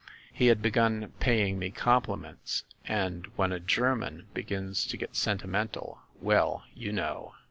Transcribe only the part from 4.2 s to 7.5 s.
begins to get sentimental ‚ÄĒ well, you know